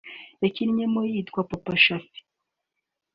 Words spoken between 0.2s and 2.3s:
yakinnyemo yitwa Papa Shaffi